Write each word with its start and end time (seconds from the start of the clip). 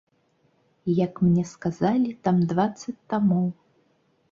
Як 1.05 1.13
мне 1.25 1.43
сказалі, 1.51 2.15
там 2.25 2.41
дваццаць 2.55 2.97
тамоў. 3.15 3.47